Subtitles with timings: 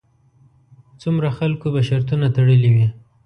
[1.01, 2.87] څومره خلکو به شرطونه تړلې وي.